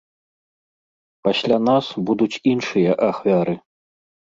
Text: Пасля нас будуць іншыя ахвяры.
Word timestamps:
Пасля 1.27 1.57
нас 1.67 1.85
будуць 2.09 2.41
іншыя 2.55 2.99
ахвяры. 3.11 3.59